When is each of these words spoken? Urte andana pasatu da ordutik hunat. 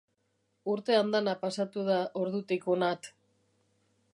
Urte 0.71 0.95
andana 0.99 1.35
pasatu 1.43 1.85
da 1.91 1.99
ordutik 2.23 2.67
hunat. 2.73 3.11